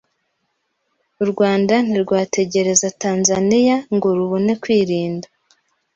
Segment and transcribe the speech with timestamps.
[1.23, 5.27] U Rwanda ntirwategereza Tanzania ngo rubone kwirinda”